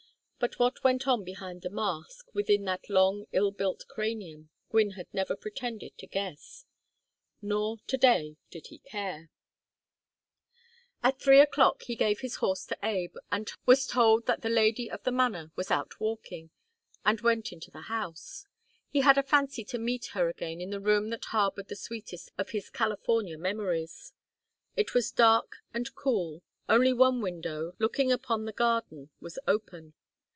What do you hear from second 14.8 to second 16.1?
of the manor was out